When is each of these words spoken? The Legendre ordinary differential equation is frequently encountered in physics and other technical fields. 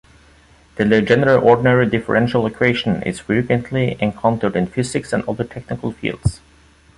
The 0.77 0.83
Legendre 0.83 1.39
ordinary 1.39 1.87
differential 1.87 2.47
equation 2.47 3.03
is 3.03 3.19
frequently 3.19 3.97
encountered 3.99 4.55
in 4.55 4.65
physics 4.65 5.13
and 5.13 5.23
other 5.29 5.43
technical 5.43 5.91
fields. 5.91 6.39